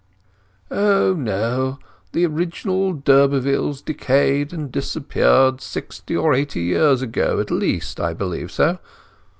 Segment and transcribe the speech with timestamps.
[0.71, 1.77] "O no.
[2.11, 8.79] The original d'Urbervilles decayed and disappeared sixty or eighty years ago—at least, I believe so.